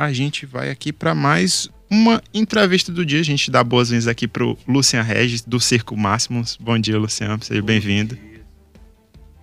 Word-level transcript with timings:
a 0.00 0.14
gente 0.14 0.46
vai 0.46 0.70
aqui 0.70 0.94
para 0.94 1.14
mais 1.14 1.68
uma 1.90 2.22
entrevista 2.32 2.90
do 2.90 3.04
dia. 3.04 3.20
A 3.20 3.22
gente 3.22 3.50
dá 3.50 3.62
boas-vindas 3.62 4.06
aqui 4.06 4.26
para 4.26 4.42
o 4.42 4.56
Lucian 4.66 5.02
Regis, 5.02 5.42
do 5.42 5.60
Circo 5.60 5.94
Máximos. 5.94 6.56
Bom 6.58 6.78
dia, 6.78 6.98
Lucian. 6.98 7.38
Seja 7.42 7.60
bem-vindo. 7.60 8.16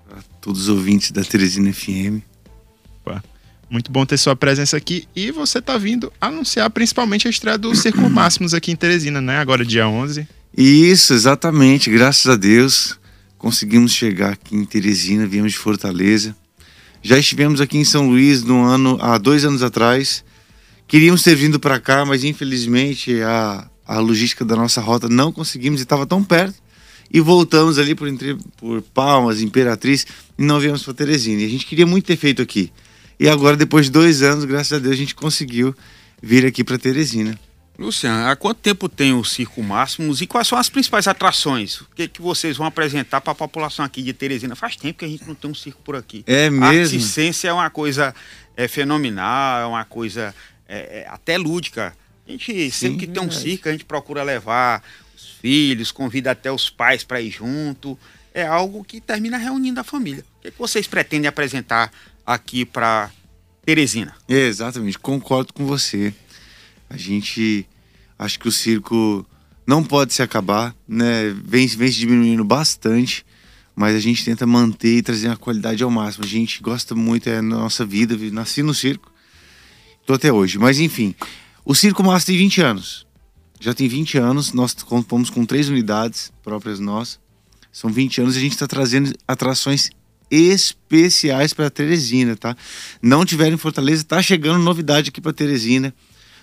A 0.10 0.20
todos 0.42 0.62
os 0.62 0.70
ouvintes 0.70 1.12
da 1.12 1.24
Teresina 1.24 1.72
FM. 1.72 2.24
Muito 3.70 3.92
bom 3.92 4.04
ter 4.04 4.18
sua 4.18 4.36
presença 4.36 4.76
aqui. 4.76 5.08
E 5.16 5.30
você 5.30 5.60
está 5.60 5.78
vindo 5.78 6.12
anunciar 6.20 6.72
principalmente 6.72 7.28
a 7.28 7.30
estreia 7.30 7.58
do 7.58 7.76
Circo 7.76 8.02
Máximos 8.10 8.56
aqui 8.56 8.72
em 8.72 8.76
Teresina, 8.76 9.22
né? 9.22 9.38
Agora, 9.38 9.64
dia 9.64 9.88
11. 9.88 10.28
Isso, 10.58 11.14
exatamente. 11.14 11.92
Graças 11.92 12.26
a 12.26 12.36
Deus 12.36 12.98
conseguimos 13.38 13.92
chegar 13.92 14.34
aqui 14.34 14.56
em 14.56 14.66
Teresina, 14.66 15.28
viemos 15.28 15.52
de 15.52 15.60
Fortaleza. 15.60 16.36
Já 17.04 17.20
estivemos 17.20 17.62
aqui 17.62 17.78
em 17.78 17.86
São 17.86 18.10
Luís 18.10 18.44
no 18.44 18.64
ano, 18.64 18.98
há 19.00 19.20
dois 19.20 19.46
anos 19.46 19.62
atrás. 19.62 20.26
Queríamos 20.88 21.22
ter 21.22 21.36
vindo 21.36 21.60
para 21.60 21.80
cá, 21.80 22.06
mas 22.06 22.24
infelizmente 22.24 23.22
a, 23.22 23.70
a 23.86 24.00
logística 24.00 24.46
da 24.46 24.56
nossa 24.56 24.80
rota 24.80 25.10
não 25.10 25.34
conseguimos 25.34 25.82
e 25.82 25.84
estava 25.84 26.06
tão 26.06 26.24
perto. 26.24 26.56
E 27.12 27.20
voltamos 27.20 27.78
ali 27.78 27.94
por, 27.96 28.08
por 28.58 28.82
Palmas, 28.82 29.42
Imperatriz, 29.42 30.06
e 30.38 30.44
não 30.44 30.60
viemos 30.60 30.84
para 30.84 30.94
Teresina. 30.94 31.42
E 31.42 31.46
a 31.46 31.50
gente 31.50 31.66
queria 31.66 31.86
muito 31.86 32.06
ter 32.06 32.18
feito 32.18 32.42
aqui. 32.42 32.72
E 33.20 33.28
agora, 33.28 33.56
depois 33.56 33.86
de 33.86 33.92
dois 33.92 34.22
anos, 34.22 34.46
graças 34.46 34.74
a 34.74 34.80
Deus, 34.80 34.94
a 34.94 34.98
gente 34.98 35.16
conseguiu 35.16 35.76
vir 36.22 36.46
aqui 36.46 36.64
para 36.64 36.78
Teresina. 36.78 37.38
Luciano, 37.78 38.28
há 38.28 38.36
quanto 38.36 38.58
tempo 38.58 38.90
tem 38.90 39.14
o 39.14 39.24
Circo 39.24 39.62
Máximos 39.62 40.20
e 40.22 40.28
quais 40.28 40.48
são 40.48 40.58
as 40.58 40.68
principais 40.68 41.08
atrações? 41.08 41.82
O 41.82 41.88
que, 41.96 42.08
que 42.08 42.22
vocês 42.22 42.58
vão 42.58 42.66
apresentar 42.66 43.22
para 43.22 43.32
a 43.32 43.36
população 43.36 43.86
aqui 43.86 44.02
de 44.02 44.14
Teresina? 44.14 44.56
Faz 44.56 44.76
tempo 44.76 45.00
que 45.00 45.06
a 45.06 45.08
gente 45.08 45.28
não 45.28 45.36
tem 45.36 45.52
um 45.52 45.54
circo 45.54 45.80
por 45.84 45.96
aqui. 45.96 46.24
É 46.26 46.50
mesmo? 46.50 46.98
A 46.98 47.02
essência 47.02 47.50
é 47.50 47.54
uma 47.54 47.70
coisa 47.70 48.16
é, 48.56 48.68
fenomenal, 48.68 49.62
é 49.62 49.66
uma 49.68 49.86
coisa 49.86 50.34
é, 50.68 51.02
é, 51.02 51.08
até 51.10 51.38
lúdica. 51.38 51.96
A 52.28 52.32
gente, 52.32 52.54
Sim, 52.54 52.70
sempre 52.70 53.06
que 53.06 53.14
tem 53.14 53.24
um 53.24 53.32
circo, 53.32 53.70
a 53.70 53.72
gente 53.72 53.86
procura 53.86 54.24
levar 54.24 54.84
os 55.16 55.30
filhos, 55.42 55.92
convida 55.92 56.32
até 56.32 56.52
os 56.52 56.70
pais 56.70 57.04
para 57.04 57.22
ir 57.22 57.32
junto. 57.32 57.98
É 58.34 58.46
algo 58.46 58.84
que 58.84 59.00
termina 59.00 59.38
reunindo 59.38 59.80
a 59.80 59.84
família. 59.84 60.24
O 60.40 60.42
que, 60.42 60.52
que 60.52 60.60
vocês 60.60 60.88
pretendem 60.88 61.28
apresentar 61.28 61.92
aqui 62.26 62.66
para 62.66 63.10
Teresina. 63.68 64.16
É, 64.30 64.48
exatamente, 64.48 64.98
concordo 64.98 65.52
com 65.52 65.66
você. 65.66 66.14
A 66.90 66.96
gente 66.96 67.68
acho 68.18 68.40
que 68.40 68.48
o 68.48 68.52
circo 68.52 69.28
não 69.66 69.84
pode 69.84 70.14
se 70.14 70.22
acabar, 70.22 70.74
né? 70.88 71.36
Vem, 71.44 71.68
vem 71.68 71.92
se 71.92 72.00
diminuindo 72.00 72.46
bastante, 72.46 73.26
mas 73.76 73.94
a 73.94 74.00
gente 74.00 74.24
tenta 74.24 74.48
manter 74.48 75.00
e 75.00 75.02
trazer 75.02 75.28
a 75.28 75.36
qualidade 75.36 75.84
ao 75.84 75.92
máximo. 75.92 76.24
A 76.24 76.28
gente 76.28 76.62
gosta 76.62 76.96
muito, 76.96 77.28
é 77.28 77.40
a 77.40 77.42
nossa 77.42 77.86
vida, 77.86 78.16
nasci 78.32 78.64
no 78.64 78.74
circo, 78.74 79.12
tô 80.08 80.14
até 80.14 80.32
hoje. 80.32 80.58
Mas 80.58 80.80
enfim, 80.80 81.14
o 81.64 81.76
Circo 81.76 82.02
Massa 82.02 82.28
tem 82.28 82.38
20 82.38 82.62
anos. 82.62 83.06
Já 83.60 83.74
tem 83.74 83.88
20 83.88 84.18
anos, 84.18 84.54
nós 84.54 84.74
contamos 84.74 85.30
com 85.30 85.46
três 85.46 85.68
unidades 85.68 86.32
próprias 86.42 86.80
nossas. 86.80 87.20
São 87.72 87.92
20 87.92 88.22
anos 88.22 88.36
e 88.36 88.40
a 88.40 88.42
gente 88.42 88.54
está 88.54 88.66
trazendo 88.66 89.14
atrações 89.28 89.90
especiais 90.32 91.54
para 91.54 91.70
Teresina, 91.70 92.36
tá? 92.36 92.56
Não 93.02 93.26
tiveram 93.26 93.56
em 93.56 93.58
Fortaleza, 93.58 94.04
tá 94.04 94.22
chegando 94.22 94.64
novidade 94.64 95.10
aqui 95.10 95.22
para 95.22 95.34
Teresina. 95.34 95.94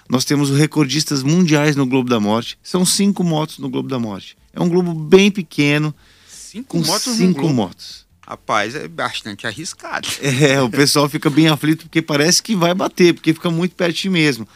Nós 0.09 0.25
temos 0.25 0.51
os 0.51 0.59
recordistas 0.59 1.23
mundiais 1.23 1.75
no 1.75 1.87
Globo 1.87 2.11
da 2.11 2.21
Morte. 2.21 2.59
São 2.63 2.85
cinco 2.85 3.25
motos 3.25 3.59
no 3.59 3.71
Globo 3.71 3.89
da 3.89 3.99
Morte. 3.99 4.37
É 4.53 4.61
um 4.61 4.69
globo 4.69 4.95
bem 4.95 5.31
pequeno. 5.31 5.95
Cinco 6.29 6.69
com 6.69 6.87
motos 6.87 7.17
Cinco 7.17 7.49
motos. 7.49 8.04
Rapaz, 8.27 8.75
é 8.75 8.89
bastante 8.89 9.47
arriscado. 9.47 10.09
É, 10.23 10.61
o 10.61 10.71
pessoal 10.71 11.09
fica 11.09 11.29
bem 11.29 11.49
aflito 11.49 11.85
porque 11.85 12.01
parece 12.01 12.43
que 12.43 12.57
vai 12.57 12.75
bater, 12.75 13.15
porque 13.15 13.35
fica 13.35 13.51
muito 13.51 13.75
pertinho 13.75 14.13
mesmo. 14.13 14.49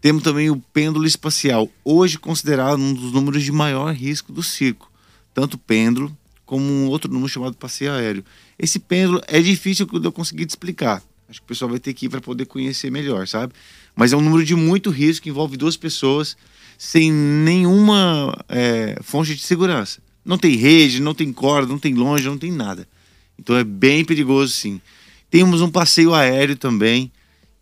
Temos 0.00 0.22
também 0.22 0.50
o 0.50 0.56
pêndulo 0.72 1.06
espacial, 1.06 1.68
hoje 1.84 2.18
considerado 2.18 2.78
um 2.78 2.94
dos 2.94 3.12
números 3.12 3.42
de 3.42 3.50
maior 3.50 3.92
risco 3.92 4.32
do 4.32 4.42
circo. 4.42 4.90
Tanto 5.34 5.58
pêndulo 5.58 6.16
como 6.44 6.64
um 6.64 6.86
outro 6.86 7.10
número 7.10 7.28
chamado 7.28 7.56
passeio 7.56 7.92
aéreo. 7.92 8.24
Esse 8.58 8.78
pêndulo 8.78 9.20
é 9.26 9.40
difícil 9.40 9.84
de 9.84 10.06
eu 10.06 10.12
conseguir 10.12 10.46
te 10.46 10.50
explicar. 10.50 11.02
Acho 11.28 11.40
que 11.40 11.44
o 11.44 11.48
pessoal 11.48 11.70
vai 11.70 11.80
ter 11.80 11.92
que 11.92 12.06
ir 12.06 12.08
para 12.08 12.20
poder 12.20 12.46
conhecer 12.46 12.90
melhor, 12.90 13.26
sabe? 13.26 13.52
Mas 13.96 14.12
é 14.12 14.16
um 14.16 14.20
número 14.20 14.44
de 14.44 14.54
muito 14.54 14.90
risco 14.90 15.28
envolve 15.28 15.56
duas 15.56 15.76
pessoas 15.76 16.36
sem 16.78 17.10
nenhuma 17.10 18.36
é, 18.48 18.96
fonte 19.02 19.34
de 19.34 19.42
segurança. 19.42 20.00
Não 20.24 20.38
tem 20.38 20.54
rede, 20.54 21.00
não 21.00 21.14
tem 21.14 21.32
corda, 21.32 21.66
não 21.66 21.78
tem 21.78 21.94
longe, 21.94 22.28
não 22.28 22.38
tem 22.38 22.52
nada. 22.52 22.86
Então 23.38 23.56
é 23.56 23.64
bem 23.64 24.04
perigoso 24.04 24.52
sim. 24.52 24.80
Temos 25.30 25.60
um 25.60 25.70
passeio 25.70 26.14
aéreo 26.14 26.56
também, 26.56 27.10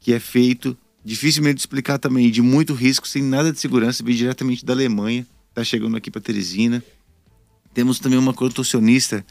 que 0.00 0.12
é 0.12 0.20
feito, 0.20 0.76
dificilmente 1.04 1.56
de 1.56 1.60
explicar 1.60 1.98
também, 1.98 2.30
de 2.30 2.42
muito 2.42 2.74
risco, 2.74 3.08
sem 3.08 3.22
nada 3.22 3.52
de 3.52 3.58
segurança, 3.58 4.02
vem 4.04 4.14
diretamente 4.14 4.64
da 4.64 4.72
Alemanha, 4.72 5.26
está 5.50 5.64
chegando 5.64 5.96
aqui 5.96 6.10
para 6.10 6.20
Teresina. 6.20 6.82
Temos 7.72 7.98
também 7.98 8.18
uma 8.18 8.32
contorcionista 8.34 9.24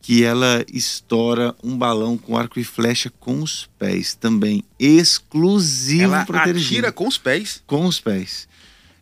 que 0.00 0.22
ela 0.22 0.64
estoura 0.70 1.56
um 1.64 1.76
balão 1.76 2.18
com 2.18 2.36
arco 2.36 2.60
e 2.60 2.64
flecha 2.64 3.10
com 3.18 3.42
os 3.42 3.68
pés, 3.78 4.14
também 4.14 4.62
exclusivo 4.78 6.10
para 6.26 6.44
Teresina. 6.44 6.70
atira 6.70 6.92
com 6.92 7.08
os 7.08 7.16
pés? 7.18 7.62
Com 7.66 7.86
os 7.86 7.98
pés. 8.00 8.46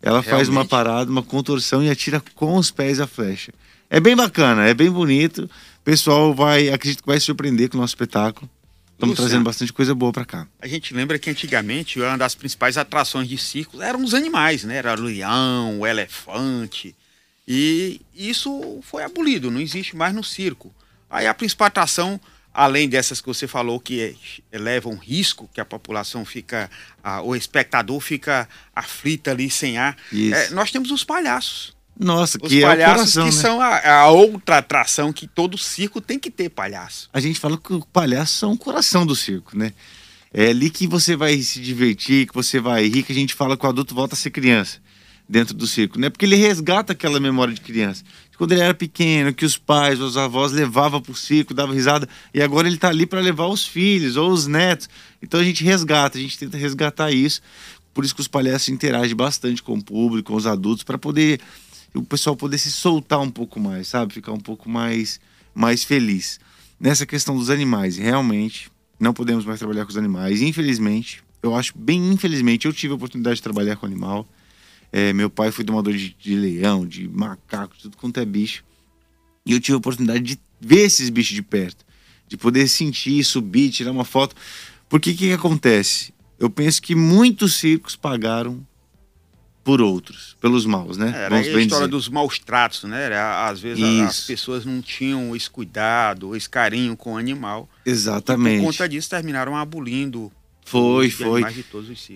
Ela 0.00 0.20
Realmente? 0.20 0.30
faz 0.30 0.48
uma 0.48 0.64
parada, 0.64 1.10
uma 1.10 1.22
contorção 1.22 1.82
e 1.82 1.90
atira 1.90 2.22
com 2.34 2.56
os 2.56 2.70
pés 2.70 3.00
a 3.00 3.06
flecha. 3.06 3.52
É 3.90 4.00
bem 4.00 4.16
bacana, 4.16 4.64
é 4.66 4.72
bem 4.74 4.90
bonito. 4.90 5.50
Pessoal 5.84 6.32
vai, 6.32 6.68
acredito 6.68 7.02
que 7.02 7.08
vai 7.08 7.18
surpreender 7.18 7.68
com 7.68 7.76
o 7.76 7.80
nosso 7.80 7.92
espetáculo. 7.92 8.48
Estamos 8.92 9.16
trazendo 9.16 9.42
bastante 9.42 9.72
coisa 9.72 9.92
boa 9.96 10.12
para 10.12 10.24
cá. 10.24 10.46
A 10.60 10.68
gente 10.68 10.94
lembra 10.94 11.18
que 11.18 11.28
antigamente 11.28 11.98
uma 11.98 12.16
das 12.16 12.36
principais 12.36 12.78
atrações 12.78 13.28
de 13.28 13.36
circo 13.36 13.82
eram 13.82 14.04
os 14.04 14.14
animais, 14.14 14.62
né? 14.62 14.76
Era 14.76 14.94
o 14.94 15.02
leão, 15.02 15.80
o 15.80 15.86
elefante. 15.86 16.94
E 17.46 18.00
isso 18.14 18.78
foi 18.82 19.02
abolido, 19.02 19.50
não 19.50 19.60
existe 19.60 19.96
mais 19.96 20.14
no 20.14 20.22
circo. 20.22 20.72
Aí 21.10 21.26
a 21.26 21.34
principal 21.34 21.66
atração, 21.66 22.20
além 22.54 22.88
dessas 22.88 23.20
que 23.20 23.26
você 23.26 23.48
falou 23.48 23.80
que 23.80 24.16
levam 24.52 24.94
risco, 24.94 25.50
que 25.52 25.60
a 25.60 25.64
população 25.64 26.24
fica, 26.24 26.70
a, 27.02 27.20
o 27.22 27.34
espectador 27.34 27.98
fica 27.98 28.48
aflito 28.74 29.28
ali 29.28 29.50
sem 29.50 29.78
ar, 29.78 29.96
é, 30.32 30.50
nós 30.50 30.70
temos 30.70 30.92
os 30.92 31.02
palhaços. 31.02 31.74
Nossa, 32.02 32.38
os 32.42 32.48
que 32.48 32.60
palhaços 32.60 33.16
é 33.16 33.20
o 33.20 33.24
coração, 33.24 33.28
que 33.28 33.36
né? 33.36 33.42
são 33.42 33.60
a, 33.60 34.00
a, 34.00 34.08
outra 34.08 34.58
atração 34.58 35.12
que 35.12 35.26
todo 35.26 35.56
circo 35.56 36.00
tem 36.00 36.18
que 36.18 36.30
ter 36.30 36.48
palhaço. 36.48 37.08
A 37.12 37.20
gente 37.20 37.38
fala 37.38 37.56
que 37.56 37.72
o 37.72 37.86
palhaço 37.86 38.38
são 38.38 38.52
o 38.52 38.58
coração 38.58 39.06
do 39.06 39.14
circo, 39.14 39.56
né? 39.56 39.72
É 40.34 40.48
ali 40.48 40.70
que 40.70 40.86
você 40.86 41.14
vai 41.14 41.36
se 41.38 41.60
divertir, 41.60 42.26
que 42.26 42.34
você 42.34 42.58
vai 42.58 42.88
rir, 42.88 43.02
que 43.02 43.12
a 43.12 43.14
gente 43.14 43.34
fala 43.34 43.56
que 43.56 43.66
o 43.66 43.68
adulto 43.68 43.94
volta 43.94 44.14
a 44.14 44.18
ser 44.18 44.30
criança 44.30 44.80
dentro 45.28 45.54
do 45.54 45.66
circo, 45.66 45.98
né? 45.98 46.10
Porque 46.10 46.24
ele 46.24 46.36
resgata 46.36 46.92
aquela 46.92 47.20
memória 47.20 47.54
de 47.54 47.60
criança. 47.60 48.02
Quando 48.36 48.52
ele 48.52 48.60
era 48.60 48.74
pequeno, 48.74 49.32
que 49.32 49.44
os 49.44 49.56
pais, 49.56 50.00
os 50.00 50.16
avós 50.16 50.52
levavam 50.52 51.00
para 51.00 51.12
o 51.12 51.14
circo, 51.14 51.54
dava 51.54 51.72
risada, 51.72 52.08
e 52.34 52.42
agora 52.42 52.66
ele 52.66 52.76
está 52.76 52.88
ali 52.88 53.06
para 53.06 53.20
levar 53.20 53.46
os 53.46 53.64
filhos 53.64 54.16
ou 54.16 54.30
os 54.30 54.46
netos. 54.46 54.88
Então 55.22 55.38
a 55.38 55.44
gente 55.44 55.62
resgata, 55.62 56.18
a 56.18 56.20
gente 56.20 56.36
tenta 56.36 56.56
resgatar 56.56 57.12
isso. 57.12 57.40
Por 57.94 58.04
isso 58.04 58.14
que 58.14 58.20
os 58.20 58.28
palhaços 58.28 58.68
interagem 58.68 59.14
bastante 59.14 59.62
com 59.62 59.74
o 59.74 59.84
público, 59.84 60.32
com 60.32 60.36
os 60.36 60.46
adultos, 60.46 60.82
para 60.82 60.98
poder 60.98 61.40
o 61.94 62.02
pessoal 62.02 62.36
poder 62.36 62.58
se 62.58 62.70
soltar 62.70 63.20
um 63.20 63.30
pouco 63.30 63.60
mais, 63.60 63.88
sabe? 63.88 64.14
Ficar 64.14 64.32
um 64.32 64.40
pouco 64.40 64.68
mais, 64.68 65.20
mais 65.54 65.84
feliz. 65.84 66.40
Nessa 66.80 67.06
questão 67.06 67.36
dos 67.36 67.50
animais, 67.50 67.96
realmente 67.96 68.70
não 68.98 69.12
podemos 69.12 69.44
mais 69.44 69.58
trabalhar 69.58 69.84
com 69.84 69.90
os 69.90 69.96
animais. 69.96 70.40
Infelizmente, 70.40 71.22
eu 71.42 71.54
acho 71.54 71.76
bem 71.76 72.12
infelizmente, 72.12 72.66
eu 72.66 72.72
tive 72.72 72.92
a 72.92 72.96
oportunidade 72.96 73.36
de 73.36 73.42
trabalhar 73.42 73.76
com 73.76 73.84
animal. 73.84 74.26
É, 74.92 75.12
meu 75.12 75.28
pai 75.28 75.50
foi 75.50 75.64
domador 75.64 75.94
de, 75.94 76.14
de 76.18 76.34
leão, 76.34 76.86
de 76.86 77.08
macaco, 77.08 77.76
tudo 77.80 77.96
quanto 77.96 78.20
é 78.20 78.24
bicho. 78.24 78.64
E 79.44 79.52
eu 79.52 79.60
tive 79.60 79.74
a 79.74 79.78
oportunidade 79.78 80.20
de 80.20 80.38
ver 80.60 80.84
esses 80.84 81.10
bichos 81.10 81.34
de 81.34 81.42
perto, 81.42 81.84
de 82.28 82.36
poder 82.36 82.68
sentir, 82.68 83.24
subir, 83.24 83.70
tirar 83.70 83.90
uma 83.90 84.04
foto. 84.04 84.36
Porque 84.88 85.10
o 85.10 85.14
que, 85.14 85.28
que 85.28 85.32
acontece? 85.32 86.14
Eu 86.38 86.50
penso 86.50 86.80
que 86.80 86.94
muitos 86.94 87.54
circos 87.54 87.96
pagaram 87.96 88.64
por 89.64 89.80
outros, 89.80 90.36
pelos 90.40 90.66
maus, 90.66 90.96
né? 90.96 91.12
Era 91.14 91.28
Vamos 91.28 91.46
a 91.46 91.60
história 91.60 91.86
dizer. 91.86 91.88
dos 91.88 92.08
maus 92.08 92.38
tratos, 92.38 92.82
né? 92.84 93.04
Era, 93.04 93.48
às 93.48 93.60
vezes 93.60 93.84
as 94.00 94.20
pessoas 94.20 94.64
não 94.64 94.82
tinham 94.82 95.34
esse 95.36 95.48
cuidado, 95.48 96.34
esse 96.34 96.48
carinho 96.48 96.96
com 96.96 97.14
o 97.14 97.16
animal. 97.16 97.68
Exatamente. 97.86 98.56
E 98.56 98.60
por 98.60 98.72
conta 98.72 98.88
disso 98.88 99.08
terminaram 99.08 99.56
abolindo 99.56 100.32
foi, 100.64 101.10
foi. 101.10 101.42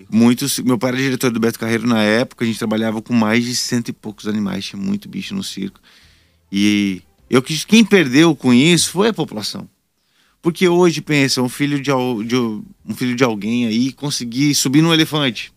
Muitos. 0.09 0.59
Meu 0.59 0.77
pai 0.77 0.89
era 0.89 0.97
diretor 0.97 1.31
do 1.31 1.39
Beto 1.39 1.59
Carreiro 1.59 1.85
na 1.85 2.01
época, 2.01 2.43
a 2.43 2.47
gente 2.47 2.57
trabalhava 2.57 3.01
com 3.01 3.13
mais 3.13 3.43
de 3.43 3.55
cento 3.55 3.89
e 3.89 3.93
poucos 3.93 4.27
animais, 4.27 4.65
tinha 4.65 4.81
muito 4.81 5.07
bicho 5.07 5.35
no 5.35 5.43
circo. 5.43 5.79
E 6.51 7.01
eu 7.29 7.41
quis, 7.41 7.65
quem 7.65 7.83
perdeu 7.83 8.35
com 8.35 8.53
isso 8.53 8.91
foi 8.91 9.09
a 9.09 9.13
população. 9.13 9.69
Porque 10.41 10.67
hoje, 10.67 11.01
pensa, 11.01 11.41
um 11.41 11.49
filho 11.49 11.79
de, 11.79 11.91
de, 12.25 12.35
um 12.35 12.95
filho 12.95 13.15
de 13.15 13.23
alguém 13.23 13.67
aí 13.67 13.91
conseguir 13.91 14.55
subir 14.55 14.81
num 14.81 14.93
elefante, 14.93 15.51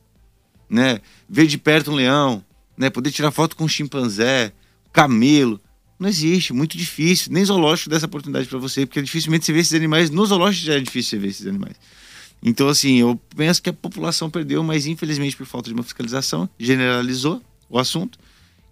né? 0.71 1.01
Ver 1.29 1.47
de 1.47 1.59
perto 1.59 1.91
um 1.91 1.95
leão, 1.95 2.45
né? 2.77 2.89
Poder 2.89 3.11
tirar 3.11 3.31
foto 3.31 3.57
com 3.57 3.65
um 3.65 3.69
chimpanzé, 3.69 4.53
camelo. 4.93 5.61
Não 5.99 6.09
existe, 6.09 6.53
muito 6.53 6.79
difícil. 6.79 7.33
Nem 7.33 7.45
zoológico 7.45 7.91
dessa 7.91 8.07
oportunidade 8.07 8.49
para 8.49 8.59
você, 8.59 8.87
porque 8.87 9.03
dificilmente 9.03 9.45
você 9.45 9.53
vê 9.53 9.59
esses 9.59 9.75
animais. 9.75 10.09
No 10.09 10.25
zoológico 10.25 10.67
já 10.67 10.75
é 10.75 10.81
difícil 10.81 11.11
você 11.11 11.19
ver 11.19 11.29
esses 11.29 11.47
animais. 11.47 11.77
Então, 12.43 12.69
assim, 12.69 12.97
eu 12.97 13.21
penso 13.37 13.63
que 13.63 13.69
a 13.69 13.73
população 13.73 14.31
perdeu, 14.31 14.63
mas 14.63 14.87
infelizmente 14.87 15.37
por 15.37 15.45
falta 15.45 15.69
de 15.69 15.75
uma 15.75 15.83
fiscalização, 15.83 16.49
generalizou 16.59 17.43
o 17.69 17.79
assunto 17.79 18.19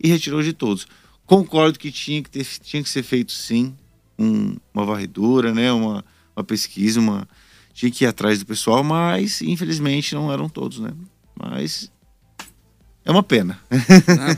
e 0.03 0.09
retirou 0.09 0.43
de 0.43 0.53
todos. 0.53 0.87
Concordo 1.27 1.79
que 1.79 1.93
tinha 1.93 2.23
que, 2.23 2.31
ter, 2.31 2.47
tinha 2.62 2.83
que 2.83 2.89
ser 2.89 3.03
feito 3.03 3.33
sim 3.33 3.77
um, 4.19 4.56
uma 4.73 4.87
varredura, 4.87 5.53
né? 5.53 5.71
uma, 5.71 6.03
uma 6.35 6.45
pesquisa, 6.45 6.99
uma, 6.99 7.29
tinha 7.75 7.91
que 7.91 8.05
ir 8.05 8.06
atrás 8.06 8.39
do 8.39 8.47
pessoal, 8.47 8.83
mas 8.83 9.43
infelizmente 9.43 10.15
não 10.15 10.33
eram 10.33 10.49
todos, 10.49 10.81
né? 10.81 10.91
Mas 11.38 11.90
é 13.08 13.11
uma 13.11 13.23
pena. 13.23 13.58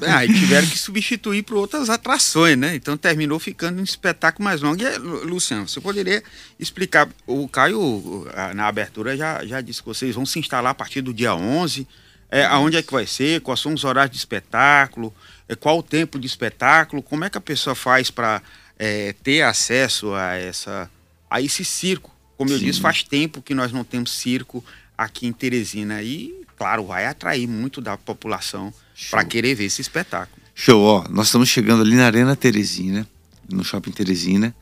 ah, 0.09 0.25
e 0.25 0.33
tiveram 0.33 0.65
que 0.65 0.79
substituir 0.79 1.43
por 1.43 1.57
outras 1.57 1.91
atrações, 1.91 2.57
né? 2.57 2.77
Então 2.77 2.97
terminou 2.97 3.39
ficando 3.41 3.81
um 3.81 3.85
espetáculo 3.85 4.45
mais 4.45 4.61
longo. 4.61 4.81
E, 4.81 4.99
Luciano, 4.99 5.67
você 5.69 5.81
poderia 5.81 6.23
explicar? 6.57 7.09
O 7.27 7.49
Caio, 7.49 8.29
na 8.55 8.69
abertura, 8.69 9.17
já, 9.17 9.45
já 9.45 9.61
disse 9.61 9.81
que 9.81 9.89
vocês 9.89 10.15
vão 10.15 10.25
se 10.25 10.39
instalar 10.39 10.71
a 10.71 10.75
partir 10.75 11.01
do 11.01 11.13
dia 11.13 11.35
11. 11.35 11.85
É, 12.31 12.45
aonde 12.45 12.77
é 12.77 12.83
que 12.83 12.93
vai 12.93 13.09
ser? 13.09 13.41
Quais 13.41 13.59
são 13.59 13.75
os 13.75 13.83
horários 13.83 14.13
de 14.13 14.19
espetáculo? 14.19 15.13
É, 15.49 15.57
qual 15.57 15.79
o 15.79 15.83
tempo 15.83 16.17
de 16.17 16.29
espetáculo? 16.29 17.03
Como 17.03 17.25
é 17.25 17.31
que 17.31 17.39
a 17.39 17.41
pessoa 17.41 17.75
faz 17.75 18.09
para 18.09 18.41
é, 18.79 19.13
ter 19.25 19.43
acesso 19.43 20.15
a, 20.15 20.37
essa, 20.37 20.89
a 21.29 21.41
esse 21.43 21.65
circo? 21.65 22.15
Como 22.37 22.53
eu 22.53 22.59
Sim. 22.61 22.67
disse, 22.67 22.81
faz 22.81 23.03
tempo 23.03 23.43
que 23.43 23.53
nós 23.53 23.73
não 23.73 23.83
temos 23.83 24.13
circo 24.13 24.65
aqui 24.97 25.27
em 25.27 25.33
Teresina. 25.33 26.01
E 26.05 26.40
claro, 26.61 26.85
vai 26.85 27.07
atrair 27.07 27.47
muito 27.47 27.81
da 27.81 27.97
população 27.97 28.71
para 29.11 29.25
querer 29.25 29.55
ver 29.55 29.65
esse 29.65 29.81
espetáculo. 29.81 30.37
Show, 30.55 30.83
ó, 30.83 31.05
nós 31.09 31.29
estamos 31.29 31.49
chegando 31.49 31.81
ali 31.81 31.97
na 31.97 32.05
Arena 32.05 32.37
Teresina, 32.37 33.09
no 33.51 33.65
Shopping 33.65 33.93
Teresina. 33.93 34.55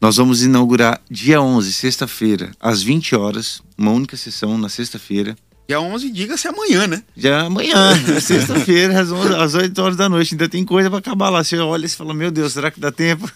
Nós 0.00 0.16
vamos 0.16 0.44
inaugurar 0.44 1.00
dia 1.10 1.42
11, 1.42 1.72
sexta-feira, 1.72 2.52
às 2.60 2.84
20 2.84 3.16
horas, 3.16 3.60
uma 3.76 3.90
única 3.90 4.16
sessão 4.16 4.56
na 4.56 4.68
sexta-feira. 4.68 5.36
Dia 5.66 5.80
11, 5.80 6.12
diga-se 6.12 6.46
amanhã, 6.46 6.86
né? 6.86 7.02
Já 7.16 7.46
amanhã, 7.46 7.96
sexta-feira, 8.20 9.00
às, 9.00 9.10
às 9.10 9.54
8 9.56 9.76
horas 9.82 9.96
da 9.96 10.08
noite. 10.08 10.34
Ainda 10.34 10.48
tem 10.48 10.64
coisa 10.64 10.88
para 10.88 11.00
acabar 11.00 11.30
lá. 11.30 11.42
Você 11.42 11.56
olha 11.56 11.86
e 11.86 11.88
fala: 11.88 12.14
Meu 12.14 12.30
Deus, 12.30 12.52
será 12.52 12.70
que 12.70 12.78
dá 12.78 12.92
tempo? 12.92 13.28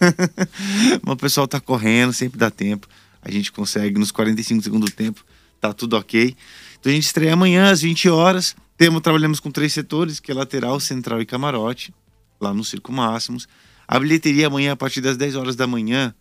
Mas 1.03 1.15
o 1.15 1.17
pessoal 1.17 1.49
tá 1.49 1.59
correndo, 1.59 2.13
sempre 2.13 2.39
dá 2.39 2.49
tempo. 2.49 2.87
A 3.21 3.29
gente 3.29 3.51
consegue 3.51 3.99
nos 3.99 4.13
45 4.13 4.63
segundos 4.63 4.91
do 4.91 4.95
tempo, 4.95 5.25
tá 5.61 5.73
tudo 5.73 5.97
ok. 5.97 6.37
Então 6.81 6.91
a 6.91 6.95
gente 6.95 7.05
estreia 7.05 7.33
amanhã 7.33 7.71
às 7.71 7.81
20 7.81 8.09
horas. 8.09 8.57
Temos, 8.77 9.01
trabalhamos 9.01 9.41
com 9.41 9.51
três 9.51 9.73
setores, 9.73 10.21
que 10.21 10.31
é 10.31 10.35
lateral, 10.35 10.79
central 10.79 11.21
e 11.21 11.27
camarote, 11.27 11.93
lá 12.41 12.55
no 12.55 12.65
Circo 12.65 12.93
Máximos. 12.93 13.49
A 13.87 13.99
bilheteria 13.99 14.47
amanhã, 14.47 14.73
a 14.73 14.77
partir 14.77 15.01
das 15.01 15.17
10 15.17 15.35
horas 15.35 15.57
da 15.57 15.67
manhã, 15.67 16.15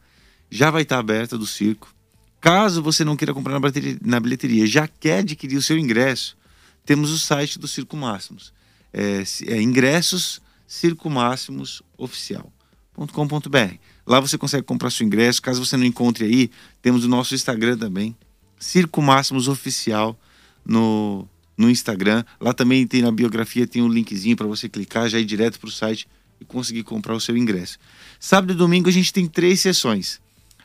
já 0.50 0.71
vai 0.71 0.83
estar 0.83 0.98
aberta 0.98 1.38
do 1.38 1.45
circo. 1.45 1.94
Caso 2.39 2.81
você 2.81 3.04
não 3.04 3.15
queira 3.15 3.33
comprar 3.33 3.59
na 4.01 4.19
bilheteria, 4.19 4.65
já 4.65 4.88
quer 4.88 5.19
adquirir 5.19 5.57
o 5.57 5.62
seu 5.62 5.77
ingresso, 5.77 6.38
temos 6.86 7.12
o 7.12 7.18
site 7.18 7.60
do 7.60 7.68
Circo 7.68 7.98
Máximos. 7.98 8.53
É, 8.94 9.24
é 9.48 9.62
ingressos 9.62 10.42
Circo 10.65 11.10
Máximos 11.10 11.81
Oficial.com.br. 11.98 13.75
Lá 14.06 14.19
você 14.19 14.38
consegue 14.38 14.63
comprar 14.63 14.89
seu 14.89 15.06
ingresso. 15.06 15.42
Caso 15.42 15.65
você 15.65 15.75
não 15.75 15.83
encontre 15.83 16.25
aí, 16.25 16.50
temos 16.81 17.03
o 17.03 17.10
nosso 17.10 17.36
Instagram 17.36 17.77
também, 17.77 18.15
Circo 18.57 19.01
Máximos 19.01 19.48
Oficial 19.50 20.18
no, 20.67 21.27
no 21.57 21.69
Instagram. 21.69 22.23
Lá 22.39 22.53
também 22.53 22.85
tem 22.85 23.01
na 23.01 23.11
biografia, 23.11 23.65
tem 23.65 23.81
um 23.81 23.87
linkzinho 23.87 24.35
para 24.35 24.45
você 24.45 24.67
clicar, 24.67 25.09
já 25.09 25.19
ir 25.19 25.25
direto 25.25 25.59
para 25.59 25.69
o 25.69 25.71
site 25.71 26.07
e 26.39 26.45
conseguir 26.45 26.83
comprar 26.83 27.15
o 27.15 27.21
seu 27.21 27.37
ingresso. 27.37 27.79
Sábado 28.19 28.53
e 28.53 28.55
domingo 28.55 28.89
a 28.89 28.91
gente 28.91 29.13
tem 29.13 29.27
três 29.27 29.61
sessões. 29.61 30.19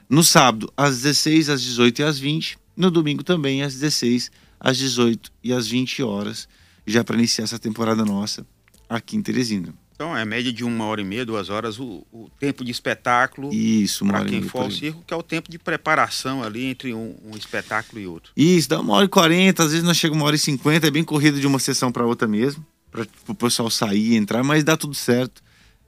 No 0.08 0.22
sábado, 0.22 0.70
às 0.76 1.02
16, 1.02 1.48
às 1.48 1.62
18 1.62 2.00
e 2.00 2.04
às 2.04 2.18
20. 2.18 2.58
No 2.76 2.90
domingo 2.90 3.22
também, 3.22 3.62
às 3.62 3.74
16, 3.74 4.30
às 4.58 4.76
18 4.76 5.32
e 5.42 5.52
às 5.52 5.68
20 5.68 6.02
horas, 6.02 6.48
já 6.86 7.04
para 7.04 7.16
iniciar 7.16 7.44
essa 7.44 7.58
temporada 7.58 8.04
nossa 8.04 8.46
aqui 8.88 9.16
em 9.16 9.22
Teresina. 9.22 9.74
Então, 10.02 10.16
é 10.16 10.24
média 10.24 10.52
de 10.52 10.64
uma 10.64 10.84
hora 10.86 11.00
e 11.00 11.04
meia, 11.04 11.24
duas 11.24 11.48
horas, 11.48 11.78
o, 11.78 12.04
o 12.10 12.28
tempo 12.40 12.64
de 12.64 12.72
espetáculo. 12.72 13.54
Isso, 13.54 14.04
Para 14.04 14.24
quem 14.24 14.42
for 14.42 14.62
ao 14.62 14.70
circo, 14.72 15.00
que 15.06 15.14
é 15.14 15.16
o 15.16 15.22
tempo 15.22 15.48
de 15.48 15.60
preparação 15.60 16.42
ali 16.42 16.64
entre 16.64 16.92
um, 16.92 17.16
um, 17.24 17.36
espetáculo 17.36 18.02
e 18.02 18.06
outro. 18.08 18.32
Isso, 18.36 18.68
dá 18.68 18.80
uma 18.80 18.94
hora 18.94 19.04
e 19.04 19.08
quarenta, 19.08 19.62
às 19.62 19.70
vezes 19.70 19.86
nós 19.86 19.96
chegamos 19.96 20.20
uma 20.20 20.26
hora 20.26 20.34
e 20.34 20.40
cinquenta, 20.40 20.88
é 20.88 20.90
bem 20.90 21.04
corrido 21.04 21.38
de 21.38 21.46
uma 21.46 21.60
sessão 21.60 21.92
para 21.92 22.04
outra 22.04 22.26
mesmo, 22.26 22.66
para 22.90 23.06
o 23.28 23.34
pessoal 23.36 23.70
sair 23.70 24.14
e 24.14 24.16
entrar, 24.16 24.42
mas 24.42 24.64
dá 24.64 24.76
tudo 24.76 24.92
certo. 24.92 25.40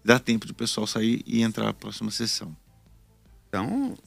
Dá 0.05 0.17
tempo 0.21 0.47
do 0.47 0.55
pessoal 0.55 0.87
sair 0.87 1.21
e 1.27 1.43
entrar 1.43 1.65
na 1.65 1.73
próxima 1.73 2.13
sessão. 2.13 2.57
Então, 3.49 3.99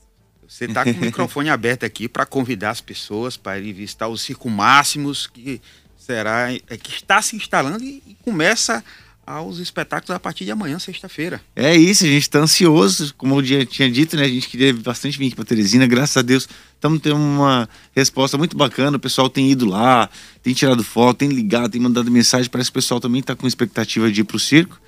você 0.47 0.65
está 0.65 0.85
com 0.85 0.91
o 0.91 1.01
microfone 1.01 1.49
aberto 1.51 1.83
aqui 1.83 2.07
para 2.07 2.25
convidar 2.25 2.69
as 2.69 2.79
pessoas 2.79 3.35
para 3.35 3.59
ir 3.59 3.73
visitar 3.73 4.07
o 4.07 4.17
Circo 4.17 4.49
Máximos, 4.49 5.27
que 5.27 5.59
será 5.97 6.53
é, 6.53 6.77
que 6.77 6.91
está 6.91 7.21
se 7.21 7.35
instalando 7.35 7.83
e, 7.83 8.01
e 8.07 8.15
começa 8.23 8.81
aos 9.27 9.59
espetáculos 9.59 10.15
a 10.15 10.19
partir 10.19 10.45
de 10.45 10.51
amanhã, 10.51 10.79
sexta-feira. 10.79 11.41
É 11.53 11.75
isso, 11.75 12.05
a 12.05 12.07
gente 12.07 12.21
está 12.21 12.39
ansioso, 12.39 13.13
como 13.17 13.39
eu 13.41 13.65
tinha 13.65 13.91
dito, 13.91 14.15
né? 14.15 14.23
A 14.23 14.29
gente 14.29 14.47
queria 14.47 14.73
bastante 14.73 15.19
vir 15.19 15.27
aqui 15.27 15.35
para 15.35 15.43
Teresina, 15.43 15.85
graças 15.85 16.15
a 16.15 16.21
Deus 16.21 16.47
estamos 16.73 17.01
tendo 17.01 17.15
uma 17.15 17.67
resposta 17.93 18.37
muito 18.37 18.55
bacana, 18.55 18.97
o 18.97 18.99
pessoal 18.99 19.29
tem 19.29 19.51
ido 19.51 19.65
lá, 19.65 20.09
tem 20.41 20.53
tirado 20.53 20.83
foto, 20.83 21.17
tem 21.17 21.29
ligado, 21.29 21.71
tem 21.71 21.81
mandado 21.81 22.09
mensagem, 22.09 22.49
parece 22.49 22.71
que 22.71 22.77
o 22.77 22.81
pessoal 22.81 22.99
também 22.99 23.19
está 23.19 23.35
com 23.35 23.45
expectativa 23.45 24.09
de 24.09 24.21
ir 24.21 24.23
para 24.23 24.37
o 24.37 24.39
circo. 24.39 24.79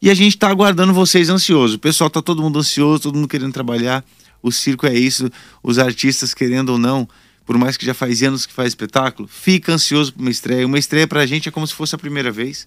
E 0.00 0.10
a 0.10 0.14
gente 0.14 0.34
está 0.34 0.48
aguardando 0.48 0.92
vocês 0.92 1.30
ansioso. 1.30 1.76
O 1.76 1.78
pessoal 1.78 2.08
está 2.08 2.20
todo 2.20 2.42
mundo 2.42 2.58
ansioso, 2.58 3.04
todo 3.04 3.14
mundo 3.14 3.28
querendo 3.28 3.52
trabalhar. 3.52 4.04
O 4.42 4.52
circo 4.52 4.86
é 4.86 4.94
isso, 4.94 5.30
os 5.62 5.78
artistas 5.78 6.34
querendo 6.34 6.70
ou 6.70 6.78
não, 6.78 7.08
por 7.46 7.56
mais 7.56 7.76
que 7.76 7.86
já 7.86 7.94
faz 7.94 8.22
anos 8.22 8.44
que 8.44 8.52
faz 8.52 8.68
espetáculo, 8.68 9.28
fica 9.28 9.72
ansioso 9.72 10.12
para 10.12 10.20
uma 10.20 10.30
estreia. 10.30 10.66
Uma 10.66 10.78
estreia 10.78 11.06
para 11.06 11.20
a 11.20 11.26
gente 11.26 11.48
é 11.48 11.52
como 11.52 11.66
se 11.66 11.74
fosse 11.74 11.94
a 11.94 11.98
primeira 11.98 12.30
vez 12.30 12.66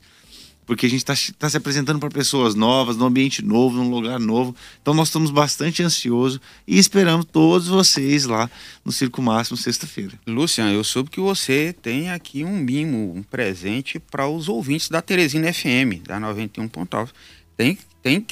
porque 0.69 0.85
a 0.85 0.89
gente 0.89 0.99
está 0.99 1.15
tá 1.39 1.49
se 1.49 1.57
apresentando 1.57 1.97
para 1.97 2.11
pessoas 2.11 2.53
novas, 2.53 2.95
num 2.95 3.07
ambiente 3.07 3.43
novo, 3.43 3.75
num 3.75 3.89
lugar 3.89 4.19
novo. 4.19 4.55
Então 4.79 4.93
nós 4.93 5.07
estamos 5.07 5.31
bastante 5.31 5.81
ansiosos 5.81 6.39
e 6.67 6.77
esperamos 6.77 7.25
todos 7.25 7.67
vocês 7.67 8.25
lá 8.25 8.47
no 8.85 8.91
Circo 8.91 9.19
Máximo 9.19 9.57
sexta-feira. 9.57 10.11
Luciano, 10.27 10.71
eu 10.71 10.83
soube 10.83 11.09
que 11.09 11.19
você 11.19 11.73
tem 11.81 12.11
aqui 12.11 12.43
um 12.45 12.55
mimo, 12.55 13.15
um 13.15 13.23
presente 13.23 13.97
para 13.97 14.27
os 14.27 14.47
ouvintes 14.47 14.89
da 14.89 15.01
Teresina 15.01 15.51
FM, 15.51 16.05
da 16.05 16.19
91.9. 16.19 17.09
Tem, 17.57 17.75
tem 18.03 18.27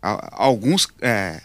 alguns 0.00 0.88
é, 1.02 1.42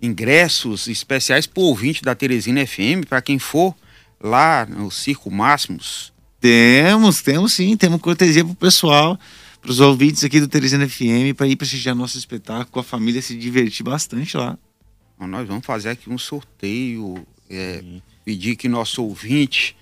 ingressos 0.00 0.86
especiais 0.86 1.48
para 1.48 1.60
o 1.60 1.66
ouvinte 1.66 2.00
da 2.00 2.14
Teresina 2.14 2.64
FM, 2.64 3.08
para 3.08 3.20
quem 3.20 3.40
for 3.40 3.74
lá 4.22 4.64
no 4.66 4.88
Circo 4.88 5.32
Máximos. 5.32 6.12
Temos, 6.40 7.22
temos 7.22 7.54
sim, 7.54 7.76
temos 7.76 8.00
cortesia 8.00 8.44
para 8.44 8.52
o 8.52 8.54
pessoal 8.54 9.18
para 9.60 9.70
os 9.70 9.80
ouvintes 9.80 10.24
aqui 10.24 10.40
do 10.40 10.48
Teresina 10.48 10.88
FM 10.88 11.34
para 11.36 11.46
ir 11.46 11.56
prestigiar 11.56 11.94
nosso 11.94 12.16
espetáculo 12.16 12.66
com 12.70 12.80
a 12.80 12.84
família 12.84 13.20
se 13.20 13.36
divertir 13.36 13.84
bastante 13.84 14.36
lá. 14.36 14.58
Nós 15.18 15.46
vamos 15.48 15.66
fazer 15.66 15.90
aqui 15.90 16.08
um 16.08 16.18
sorteio, 16.18 17.26
é, 17.50 17.82
pedir 18.24 18.54
que 18.56 18.68
nosso 18.68 19.02
ouvinte 19.02 19.76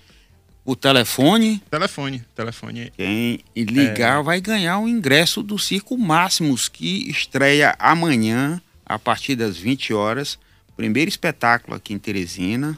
o 0.67 0.75
telefone. 0.75 1.63
Telefone, 1.71 2.25
telefone. 2.35 2.91
Quem 2.97 3.39
ligar 3.55 4.19
é... 4.19 4.23
vai 4.23 4.41
ganhar 4.41 4.79
o 4.79 4.87
ingresso 4.89 5.41
do 5.41 5.57
Circo 5.57 5.97
Máximos, 5.97 6.67
que 6.67 7.09
estreia 7.09 7.73
amanhã, 7.79 8.61
a 8.85 8.99
partir 8.99 9.35
das 9.35 9.57
20 9.57 9.93
horas. 9.93 10.37
Primeiro 10.75 11.07
espetáculo 11.07 11.77
aqui 11.77 11.93
em 11.93 11.97
Teresina. 11.97 12.77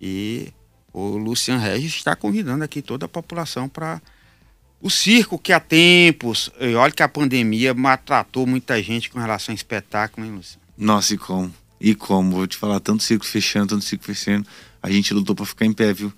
E 0.00 0.52
o 0.92 1.16
Luciano 1.16 1.60
Regis 1.60 1.94
está 1.94 2.14
convidando 2.14 2.62
aqui 2.62 2.80
toda 2.80 3.06
a 3.06 3.08
população 3.08 3.68
para 3.68 4.00
o 4.84 4.90
circo 4.90 5.38
que 5.38 5.50
há 5.50 5.58
tempos, 5.58 6.50
olha 6.78 6.92
que 6.92 7.02
a 7.02 7.08
pandemia 7.08 7.72
maltratou 7.72 8.46
muita 8.46 8.82
gente 8.82 9.08
com 9.08 9.18
relação 9.18 9.50
a 9.50 9.56
espetáculo, 9.56 10.26
hein, 10.26 10.34
Luciano? 10.34 10.60
Nossa, 10.76 11.14
e 11.14 11.16
como? 11.16 11.54
E 11.80 11.94
como? 11.94 12.32
Vou 12.32 12.46
te 12.46 12.54
falar, 12.54 12.80
tanto 12.80 13.02
circo 13.02 13.24
fechando, 13.24 13.68
tanto 13.68 13.82
circo 13.82 14.04
fechando, 14.04 14.46
a 14.82 14.90
gente 14.90 15.14
lutou 15.14 15.34
para 15.34 15.46
ficar 15.46 15.64
em 15.64 15.72
pé, 15.72 15.90
viu? 15.94 16.12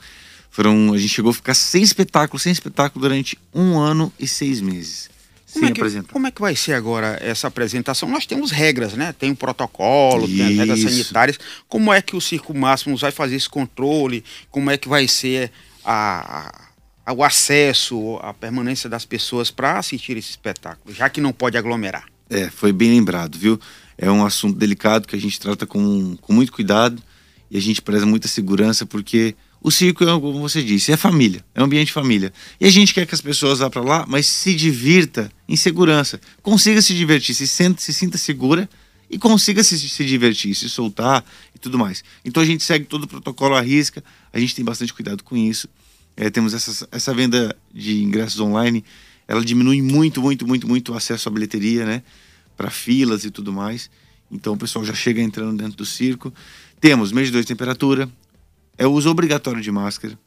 Foram, 0.51 0.93
a 0.93 0.99
gente 0.99 1.11
chegou 1.11 1.31
a 1.31 1.35
ficar 1.35 1.55
sem 1.55 1.81
espetáculo, 1.81 2.41
sem 2.41 2.51
espetáculo 2.51 3.03
durante 3.03 3.39
um 3.55 3.79
ano 3.79 4.13
e 4.19 4.27
seis 4.27 4.61
meses. 4.61 5.11
Como 5.53 5.67
é, 5.67 5.71
que, 5.71 6.03
como 6.13 6.27
é 6.27 6.31
que 6.33 6.41
vai 6.41 6.57
ser 6.57 6.73
agora 6.73 7.21
essa 7.23 7.47
apresentação? 7.47 8.09
Nós 8.09 8.27
temos 8.27 8.51
regras, 8.51 8.95
né? 8.95 9.15
Tem 9.17 9.31
um 9.31 9.37
protocolo, 9.37 10.27
Isso. 10.27 10.39
tem 10.39 10.45
as 10.45 10.57
regras 10.57 10.81
sanitárias. 10.81 11.39
Como 11.69 11.93
é 11.93 12.03
que 12.03 12.17
o 12.17 12.21
Circo 12.21 12.53
Máximo 12.53 12.97
vai 12.97 13.13
fazer 13.13 13.37
esse 13.37 13.49
controle? 13.49 14.25
Como 14.51 14.73
é 14.73 14.77
que 14.77 14.89
vai 14.89 15.07
ser 15.07 15.53
a, 15.85 16.67
o 17.13 17.23
acesso, 17.23 18.19
a 18.23 18.35
permanência 18.35 18.89
das 18.89 19.05
pessoas 19.05 19.51
para 19.51 19.79
assistir 19.79 20.17
esse 20.17 20.31
espetáculo, 20.31 20.95
já 20.95 21.09
que 21.09 21.21
não 21.21 21.33
pode 21.33 21.57
aglomerar. 21.57 22.05
É, 22.29 22.51
foi 22.51 22.73
bem 22.73 22.91
lembrado, 22.91 23.39
viu? 23.39 23.61
É 23.97 24.11
um 24.11 24.25
assunto 24.25 24.59
delicado 24.59 25.07
que 25.07 25.17
a 25.17 25.21
gente 25.21 25.39
trata 25.39 25.67
com, 25.67 26.17
com 26.17 26.33
muito 26.33 26.53
cuidado 26.53 27.01
e 27.51 27.57
a 27.57 27.61
gente 27.61 27.81
preza 27.81 28.05
muita 28.05 28.29
segurança 28.29 28.85
porque 28.85 29.35
o 29.63 29.71
circo, 29.71 30.05
é, 30.05 30.07
como 30.07 30.41
você 30.41 30.63
disse, 30.63 30.93
é 30.93 30.97
família, 30.97 31.45
é 31.55 31.61
um 31.61 31.65
ambiente 31.65 31.93
família. 31.93 32.33
E 32.61 32.67
a 32.67 32.71
gente 32.71 32.93
quer 32.93 33.07
que 33.07 33.15
as 33.15 33.21
pessoas 33.21 33.61
vá 33.61 33.71
para 33.71 33.83
lá, 33.83 34.05
mas 34.07 34.27
se 34.27 34.55
divirta 34.55 35.31
em 35.49 35.57
segurança, 35.57 36.21
consiga 36.43 36.83
se 36.83 36.95
divertir, 36.95 37.35
se, 37.35 37.47
senta, 37.47 37.81
se 37.81 37.93
sinta 37.93 38.19
segura 38.19 38.69
e 39.09 39.19
consiga 39.19 39.63
se, 39.63 39.79
se 39.79 40.05
divertir, 40.05 40.55
se 40.55 40.69
soltar 40.69 41.25
e 41.55 41.59
tudo 41.59 41.79
mais. 41.79 42.05
Então 42.25 42.43
a 42.43 42.47
gente 42.47 42.65
segue 42.65 42.85
todo 42.85 43.05
o 43.05 43.09
protocolo 43.09 43.55
à 43.55 43.61
risca, 43.61 44.03
a 44.33 44.39
gente 44.39 44.55
tem 44.55 44.65
bastante 44.65 44.93
cuidado 44.93 45.23
com 45.23 45.37
isso. 45.37 45.69
É, 46.17 46.31
temos 46.31 46.55
essa, 46.55 46.89
essa 46.91 47.13
venda 47.13 47.55
de 47.73 48.03
ingressos 48.03 48.41
online, 48.41 48.83
ela 49.29 49.45
diminui 49.45 49.83
muito, 49.83 50.23
muito, 50.23 50.47
muito, 50.47 50.67
muito 50.67 50.93
o 50.93 50.97
acesso 50.97 51.29
à 51.29 51.33
bilheteria, 51.33 51.85
né? 51.85 52.03
Para 52.57 52.71
filas 52.71 53.25
e 53.25 53.31
tudo 53.31 53.53
mais. 53.53 53.91
Então 54.31 54.55
o 54.55 54.57
pessoal 54.57 54.85
já 54.85 54.95
chega 54.95 55.21
entrando 55.21 55.57
dentro 55.59 55.77
do 55.77 55.85
circo. 55.85 56.33
Temos 56.81 57.13
medidor 57.13 57.41
de 57.41 57.47
temperatura, 57.47 58.09
é 58.79 58.87
o 58.87 58.93
uso 58.93 59.11
obrigatório 59.11 59.61
de 59.61 59.71
máscara 59.71 60.19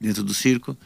dentro 0.00 0.22
do 0.22 0.34
circo. 0.34 0.76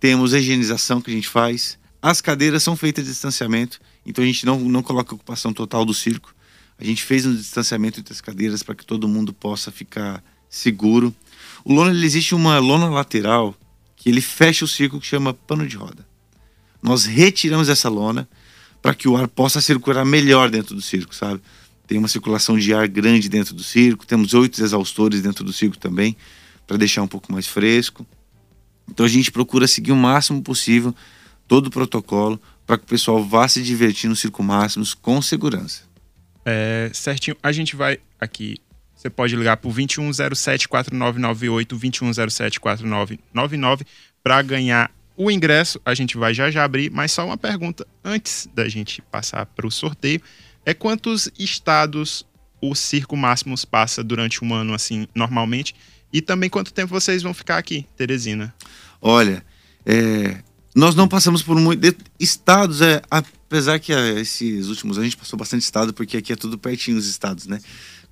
Temos 0.00 0.32
a 0.32 0.38
higienização 0.38 1.00
que 1.00 1.10
a 1.10 1.14
gente 1.14 1.28
faz. 1.28 1.78
As 2.00 2.20
cadeiras 2.20 2.62
são 2.62 2.76
feitas 2.76 3.04
de 3.04 3.10
distanciamento, 3.10 3.80
então 4.06 4.22
a 4.22 4.26
gente 4.26 4.46
não, 4.46 4.58
não 4.60 4.82
coloca 4.82 5.14
ocupação 5.14 5.52
total 5.52 5.84
do 5.84 5.92
circo. 5.92 6.34
A 6.78 6.84
gente 6.84 7.02
fez 7.02 7.26
um 7.26 7.34
distanciamento 7.34 7.98
entre 7.98 8.12
as 8.12 8.20
cadeiras 8.20 8.62
para 8.62 8.74
que 8.74 8.86
todo 8.86 9.08
mundo 9.08 9.32
possa 9.32 9.72
ficar 9.72 10.22
seguro. 10.48 11.14
O 11.64 11.74
lona, 11.74 11.92
existe 12.04 12.36
uma 12.36 12.58
lona 12.58 12.88
lateral 12.88 13.54
que 13.98 14.08
ele 14.08 14.20
fecha 14.20 14.64
o 14.64 14.68
circo 14.68 15.00
que 15.00 15.06
chama 15.06 15.34
pano 15.34 15.66
de 15.66 15.76
roda. 15.76 16.06
Nós 16.82 17.04
retiramos 17.04 17.68
essa 17.68 17.88
lona 17.88 18.28
para 18.80 18.94
que 18.94 19.08
o 19.08 19.16
ar 19.16 19.26
possa 19.26 19.60
circular 19.60 20.04
melhor 20.04 20.48
dentro 20.48 20.74
do 20.74 20.80
circo, 20.80 21.14
sabe? 21.14 21.42
Tem 21.86 21.98
uma 21.98 22.08
circulação 22.08 22.58
de 22.58 22.72
ar 22.72 22.86
grande 22.86 23.28
dentro 23.28 23.54
do 23.54 23.62
circo, 23.62 24.06
temos 24.06 24.34
oito 24.34 24.62
exaustores 24.62 25.20
dentro 25.20 25.44
do 25.44 25.52
circo 25.52 25.76
também, 25.76 26.16
para 26.66 26.76
deixar 26.76 27.02
um 27.02 27.08
pouco 27.08 27.32
mais 27.32 27.46
fresco. 27.46 28.06
Então 28.88 29.04
a 29.04 29.08
gente 29.08 29.32
procura 29.32 29.66
seguir 29.66 29.92
o 29.92 29.96
máximo 29.96 30.42
possível 30.42 30.94
todo 31.46 31.66
o 31.66 31.70
protocolo 31.70 32.40
para 32.66 32.76
que 32.76 32.84
o 32.84 32.86
pessoal 32.86 33.24
vá 33.24 33.48
se 33.48 33.62
divertir 33.62 34.08
no 34.08 34.14
Circo 34.14 34.42
Máximos 34.42 34.92
com 34.92 35.20
segurança. 35.22 35.82
É, 36.44 36.90
certinho. 36.92 37.36
A 37.42 37.50
gente 37.50 37.74
vai 37.74 37.98
aqui. 38.20 38.56
Você 38.98 39.08
pode 39.08 39.34
ligar 39.36 39.56
para 39.58 39.70
o 39.70 39.72
2107-4998, 39.72 41.78
2107-4999 41.78 43.86
para 44.24 44.42
ganhar 44.42 44.90
o 45.16 45.30
ingresso. 45.30 45.80
A 45.84 45.94
gente 45.94 46.16
vai 46.16 46.34
já 46.34 46.50
já 46.50 46.64
abrir, 46.64 46.90
mas 46.90 47.12
só 47.12 47.24
uma 47.24 47.36
pergunta 47.36 47.86
antes 48.04 48.48
da 48.52 48.68
gente 48.68 49.00
passar 49.02 49.46
para 49.46 49.68
o 49.68 49.70
sorteio. 49.70 50.20
É 50.66 50.74
quantos 50.74 51.30
estados 51.38 52.26
o 52.60 52.74
Circo 52.74 53.16
Máximos 53.16 53.64
passa 53.64 54.02
durante 54.02 54.44
um 54.44 54.52
ano, 54.52 54.74
assim, 54.74 55.06
normalmente? 55.14 55.76
E 56.12 56.20
também 56.20 56.50
quanto 56.50 56.72
tempo 56.72 56.92
vocês 56.92 57.22
vão 57.22 57.32
ficar 57.32 57.56
aqui, 57.56 57.86
Teresina? 57.96 58.52
Olha, 59.00 59.44
é, 59.86 60.38
nós 60.74 60.96
não 60.96 61.06
passamos 61.06 61.40
por 61.40 61.54
muitos 61.56 61.94
estados, 62.18 62.82
é, 62.82 63.00
apesar 63.08 63.78
que 63.78 63.92
é, 63.92 64.20
esses 64.20 64.66
últimos 64.66 64.96
anos 64.96 65.06
a 65.06 65.10
gente 65.10 65.16
passou 65.16 65.38
bastante 65.38 65.62
estado, 65.62 65.94
porque 65.94 66.16
aqui 66.16 66.32
é 66.32 66.36
tudo 66.36 66.58
pertinho 66.58 66.98
os 66.98 67.06
estados, 67.06 67.46
né? 67.46 67.60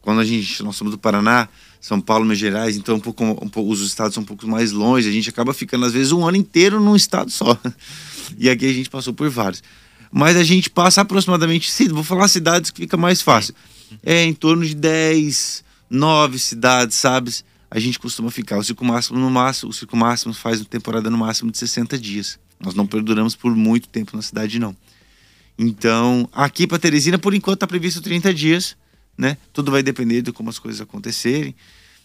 Quando 0.07 0.21
a 0.21 0.25
gente, 0.25 0.63
nós 0.63 0.77
somos 0.77 0.93
do 0.93 0.99
Paraná, 0.99 1.49
São 1.81 2.01
Paulo, 2.01 2.23
Minas 2.23 2.39
Gerais, 2.39 2.77
então 2.77 2.95
um 2.95 3.01
pouco, 3.01 3.25
um 3.25 3.49
pouco, 3.49 3.73
os 3.73 3.81
estados 3.81 4.15
são 4.15 4.23
um 4.23 4.25
pouco 4.25 4.47
mais 4.47 4.71
longe, 4.71 5.09
a 5.09 5.11
gente 5.11 5.29
acaba 5.29 5.53
ficando 5.53 5.85
às 5.85 5.93
vezes 5.93 6.13
um 6.13 6.25
ano 6.25 6.37
inteiro 6.37 6.79
num 6.79 6.95
estado 6.95 7.29
só. 7.29 7.59
E 8.39 8.49
aqui 8.49 8.67
a 8.67 8.73
gente 8.73 8.89
passou 8.89 9.13
por 9.13 9.29
vários. 9.29 9.65
Mas 10.13 10.37
a 10.37 10.45
gente 10.45 10.71
passa 10.71 11.01
aproximadamente, 11.01 11.89
vou 11.89 12.05
falar 12.05 12.29
cidades 12.29 12.71
que 12.71 12.83
fica 12.83 12.97
mais 12.97 13.21
fácil. 13.21 13.53
É 14.01 14.25
em 14.25 14.33
torno 14.33 14.65
de 14.65 14.77
10, 14.77 15.65
9 15.91 16.39
cidades, 16.39 16.97
sabe? 16.97 17.33
A 17.69 17.81
gente 17.81 17.99
costuma 17.99 18.31
ficar. 18.31 18.59
O 18.59 18.65
Circo 18.65 18.85
Máximo 18.85 19.19
no 19.19 19.29
máximo, 19.29 19.71
o 19.71 19.73
Circo 19.73 19.97
Máximo 19.97 20.33
faz 20.33 20.61
uma 20.61 20.67
temporada 20.67 21.11
no 21.11 21.19
máximo 21.19 21.51
de 21.51 21.59
60 21.59 21.99
dias. 21.99 22.39
Nós 22.61 22.75
não 22.75 22.87
perduramos 22.87 23.35
por 23.35 23.55
muito 23.55 23.89
tempo 23.89 24.17
na 24.17 24.23
cidade, 24.23 24.61
não. 24.61 24.77
Então, 25.59 26.29
aqui 26.33 26.65
para 26.65 26.79
Teresina, 26.79 27.19
por 27.19 27.35
enquanto, 27.35 27.57
está 27.57 27.67
previsto 27.67 28.01
30 28.01 28.33
dias, 28.33 28.77
né? 29.17 29.37
Tudo 29.53 29.71
vai 29.71 29.83
depender 29.83 30.23
de 30.23 30.33
como 30.33 30.51
as 30.51 30.59
coisas 30.59 30.81
acontecerem. 30.81 31.55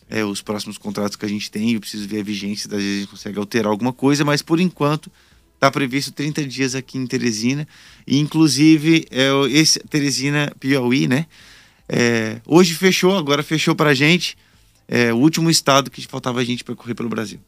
É, 0.09 0.25
os 0.25 0.41
próximos 0.41 0.77
contratos 0.77 1.15
que 1.15 1.25
a 1.25 1.29
gente 1.29 1.49
tem, 1.49 1.73
eu 1.73 1.79
preciso 1.79 2.07
ver 2.07 2.19
a 2.19 2.23
vigência, 2.23 2.67
às 2.67 2.81
vezes 2.81 2.97
a 2.97 2.99
gente 3.01 3.09
consegue 3.09 3.39
alterar 3.39 3.71
alguma 3.71 3.93
coisa, 3.93 4.25
mas 4.25 4.41
por 4.41 4.59
enquanto 4.59 5.09
está 5.61 5.69
previsto 5.69 6.11
30 6.11 6.45
dias 6.47 6.73
aqui 6.73 6.97
em 6.97 7.05
Teresina. 7.05 7.67
E, 8.05 8.17
inclusive, 8.17 9.05
é, 9.11 9.29
esse 9.51 9.79
Teresina 9.79 10.51
Piauí, 10.59 11.07
né? 11.07 11.27
É, 11.87 12.41
hoje 12.47 12.73
fechou, 12.73 13.15
agora 13.15 13.43
fechou 13.43 13.75
para 13.75 13.91
a 13.91 13.93
gente. 13.93 14.35
É, 14.87 15.13
o 15.13 15.17
último 15.17 15.49
estado 15.49 15.91
que 15.91 16.05
faltava 16.07 16.39
a 16.39 16.43
gente 16.43 16.63
percorrer 16.63 16.95
pelo 16.95 17.09
Brasil. 17.09 17.39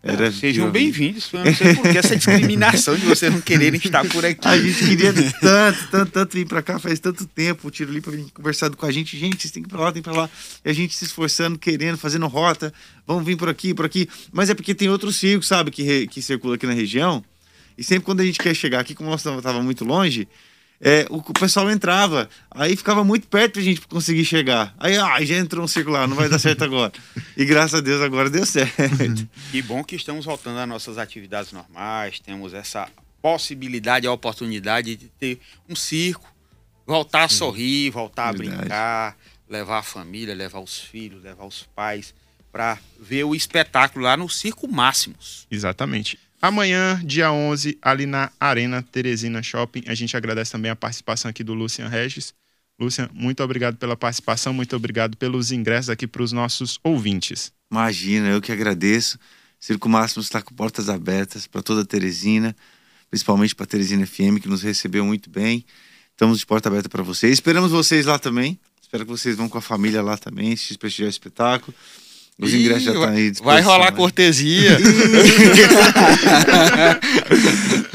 Era 0.00 0.30
Sejam 0.30 0.70
bem-vindos. 0.70 1.28
Eu 1.32 1.44
não 1.44 1.54
sei 1.54 1.74
por 1.74 1.82
que 1.90 1.98
essa 1.98 2.14
discriminação 2.14 2.94
de 2.94 3.04
vocês 3.04 3.32
não 3.32 3.40
quererem 3.40 3.80
estar 3.82 4.06
por 4.08 4.24
aqui. 4.24 4.46
A 4.46 4.56
gente 4.56 4.78
queria 4.78 5.12
tanto, 5.12 5.88
tanto, 5.90 6.12
tanto 6.12 6.32
vir 6.34 6.46
para 6.46 6.62
cá 6.62 6.78
faz 6.78 7.00
tanto 7.00 7.26
tempo. 7.26 7.66
O 7.66 7.70
Tiro 7.70 7.90
ali 7.90 8.00
para 8.00 8.12
vir 8.12 8.26
conversado 8.32 8.76
com 8.76 8.86
a 8.86 8.92
gente. 8.92 9.18
Gente, 9.18 9.42
vocês 9.42 9.50
têm 9.50 9.60
que 9.60 9.68
ir 9.68 9.72
para 9.72 9.80
lá, 9.80 9.90
tem 9.90 10.00
para 10.00 10.12
lá. 10.12 10.30
E 10.64 10.70
a 10.70 10.72
gente 10.72 10.94
se 10.94 11.04
esforçando, 11.04 11.58
querendo, 11.58 11.98
fazendo 11.98 12.28
rota. 12.28 12.72
Vamos 13.04 13.24
vir 13.24 13.36
por 13.36 13.48
aqui, 13.48 13.74
por 13.74 13.84
aqui. 13.84 14.08
Mas 14.30 14.48
é 14.48 14.54
porque 14.54 14.72
tem 14.72 14.88
outros 14.88 15.16
circos, 15.16 15.48
sabe, 15.48 15.72
que, 15.72 16.06
que 16.06 16.22
circula 16.22 16.54
aqui 16.54 16.66
na 16.66 16.74
região. 16.74 17.24
E 17.76 17.82
sempre 17.82 18.04
quando 18.04 18.20
a 18.20 18.24
gente 18.24 18.38
quer 18.38 18.54
chegar 18.54 18.78
aqui, 18.78 18.94
como 18.94 19.10
nós 19.10 19.20
estávamos 19.20 19.64
muito 19.64 19.84
longe, 19.84 20.28
é, 20.80 21.06
o, 21.10 21.16
o, 21.16 21.32
pessoal 21.32 21.70
entrava, 21.70 22.28
aí 22.50 22.76
ficava 22.76 23.02
muito 23.02 23.26
perto 23.26 23.54
pra 23.54 23.62
gente 23.62 23.80
conseguir 23.82 24.24
chegar. 24.24 24.74
Aí, 24.78 24.96
ah, 24.96 25.22
já 25.24 25.36
entrou 25.36 25.64
um 25.64 25.68
circular, 25.68 26.06
não 26.06 26.16
vai 26.16 26.28
dar 26.28 26.38
certo 26.38 26.62
agora. 26.62 26.92
e 27.36 27.44
graças 27.44 27.74
a 27.74 27.80
Deus 27.80 28.00
agora 28.00 28.30
deu 28.30 28.46
certo. 28.46 29.28
Que 29.50 29.60
bom 29.60 29.82
que 29.82 29.96
estamos 29.96 30.24
voltando 30.24 30.58
às 30.58 30.68
nossas 30.68 30.96
atividades 30.96 31.52
normais, 31.52 32.20
temos 32.20 32.54
essa 32.54 32.88
possibilidade, 33.20 34.06
a 34.06 34.12
oportunidade 34.12 34.94
de 34.94 35.08
ter 35.08 35.40
um 35.68 35.74
circo, 35.74 36.32
voltar 36.86 37.24
a 37.24 37.28
sorrir, 37.28 37.90
voltar 37.90 38.32
Verdade. 38.32 38.54
a 38.54 38.60
brincar, 38.60 39.16
levar 39.48 39.78
a 39.78 39.82
família, 39.82 40.34
levar 40.34 40.60
os 40.60 40.78
filhos, 40.78 41.22
levar 41.22 41.44
os 41.44 41.64
pais 41.74 42.14
para 42.52 42.78
ver 42.98 43.24
o 43.24 43.34
espetáculo 43.34 44.04
lá 44.04 44.16
no 44.16 44.28
Circo 44.28 44.68
Máximos. 44.68 45.46
Exatamente. 45.50 46.18
Amanhã, 46.40 47.00
dia 47.04 47.32
11, 47.32 47.78
ali 47.82 48.06
na 48.06 48.30
Arena 48.38 48.80
Teresina 48.80 49.42
Shopping. 49.42 49.82
A 49.88 49.94
gente 49.94 50.16
agradece 50.16 50.52
também 50.52 50.70
a 50.70 50.76
participação 50.76 51.28
aqui 51.28 51.42
do 51.42 51.52
Lucian 51.52 51.88
Regis. 51.88 52.32
Lucian, 52.78 53.10
muito 53.12 53.42
obrigado 53.42 53.76
pela 53.76 53.96
participação, 53.96 54.52
muito 54.52 54.76
obrigado 54.76 55.16
pelos 55.16 55.50
ingressos 55.50 55.90
aqui 55.90 56.06
para 56.06 56.22
os 56.22 56.30
nossos 56.30 56.78
ouvintes. 56.84 57.52
Imagina, 57.72 58.28
eu 58.28 58.40
que 58.40 58.52
agradeço. 58.52 59.18
Circo 59.58 59.88
Máximo 59.88 60.22
está 60.22 60.40
com 60.40 60.54
portas 60.54 60.88
abertas 60.88 61.48
para 61.48 61.60
toda 61.60 61.80
a 61.80 61.84
Teresina, 61.84 62.54
principalmente 63.10 63.56
para 63.56 63.64
a 63.64 63.66
Teresina 63.66 64.06
FM, 64.06 64.38
que 64.40 64.48
nos 64.48 64.62
recebeu 64.62 65.04
muito 65.04 65.28
bem. 65.28 65.64
Estamos 66.12 66.38
de 66.38 66.46
porta 66.46 66.68
aberta 66.68 66.88
para 66.88 67.02
vocês. 67.02 67.32
Esperamos 67.32 67.72
vocês 67.72 68.06
lá 68.06 68.16
também. 68.16 68.60
Espero 68.80 69.04
que 69.04 69.10
vocês 69.10 69.36
vão 69.36 69.48
com 69.48 69.58
a 69.58 69.60
família 69.60 70.00
lá 70.00 70.16
também, 70.16 70.52
assistir 70.52 70.78
prestigiar 70.78 71.08
o 71.08 71.10
espetáculo. 71.10 71.76
Os 72.40 72.54
ingressos 72.54 72.84
já 72.84 72.92
estão 72.92 73.08
aí. 73.08 73.32
Vai 73.42 73.60
rolar 73.60 73.90
cortesia. 73.92 74.78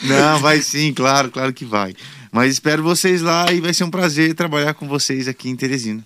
Não, 0.04 0.40
vai 0.40 0.62
sim, 0.62 0.94
claro, 0.94 1.32
claro 1.32 1.54
que 1.54 1.64
vai. 1.64 1.96
Mas 2.30 2.52
espero 2.52 2.84
vocês 2.84 3.22
lá 3.22 3.52
e 3.54 3.62
vai 3.62 3.74
ser 3.74 3.86
um 3.86 3.92
prazer 3.92 4.34
trabalhar 4.34 4.74
com 4.74 4.86
vocês 4.86 5.30
aqui 5.30 5.50
em 5.50 5.56
Teresina. 5.56 6.06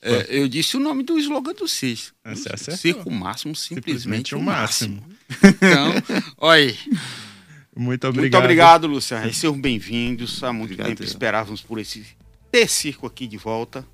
É, 0.00 0.26
eu 0.30 0.48
disse 0.48 0.76
o 0.76 0.80
nome 0.80 1.02
do 1.02 1.18
slogan 1.18 1.52
do 1.52 1.66
CIS. 1.66 2.12
É 2.24 2.34
Circo 2.56 3.10
Máximo, 3.10 3.54
simplesmente, 3.54 4.30
simplesmente 4.30 4.34
o 4.34 4.40
máximo. 4.40 5.02
máximo. 5.02 5.54
Então, 5.56 6.22
olha 6.38 6.74
Muito 7.76 8.06
obrigado. 8.06 8.22
Muito 8.22 8.38
obrigado, 8.38 8.86
Luciano. 8.86 9.26
Sejam 9.34 9.60
bem-vindos. 9.60 10.42
Há 10.42 10.52
muito 10.52 10.72
obrigado, 10.72 10.88
tempo 10.88 11.02
eu. 11.02 11.06
esperávamos 11.06 11.60
por 11.60 11.78
esse 11.78 12.06
ter 12.50 12.68
circo 12.68 13.06
aqui 13.06 13.26
de 13.26 13.36
volta 13.36 13.84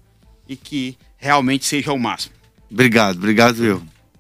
e 0.46 0.54
que 0.54 0.96
realmente 1.16 1.64
seja 1.64 1.92
o 1.92 1.98
máximo. 1.98 2.43
Obrigado, 2.70 3.16
obrigado 3.16 3.64
eu. 3.64 3.82